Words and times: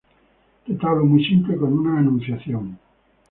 Retablo 0.65 1.05
muy 1.05 1.23
simple, 1.23 1.55
con 1.57 1.73
una 1.77 1.99
anunciación. 1.99 2.79